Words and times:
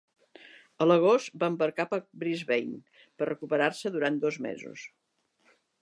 A 0.85 0.87
l'agost, 0.87 1.35
va 1.43 1.49
embarcar 1.53 1.85
cap 1.91 1.93
a 1.97 2.01
Brisbane 2.25 2.99
per 3.21 3.31
recuperar-se 3.31 3.93
durant 3.99 4.19
dos 4.25 4.41
mesos. 4.49 4.89